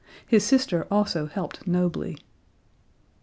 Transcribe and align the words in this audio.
His 0.25 0.43
sister 0.43 0.87
also 0.89 1.27
helped 1.27 1.67
nobly.) 1.67 2.17